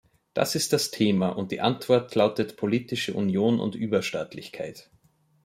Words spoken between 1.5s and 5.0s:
die Antwort lautet politische Union und Überstaatlichkeit.